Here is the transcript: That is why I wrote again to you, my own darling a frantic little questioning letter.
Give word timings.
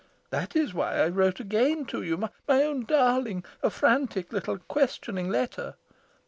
That 0.31 0.55
is 0.55 0.73
why 0.73 0.95
I 0.97 1.09
wrote 1.09 1.39
again 1.39 1.85
to 1.85 2.01
you, 2.01 2.17
my 2.17 2.31
own 2.49 2.85
darling 2.85 3.45
a 3.61 3.69
frantic 3.69 4.33
little 4.33 4.57
questioning 4.57 5.29
letter. 5.29 5.75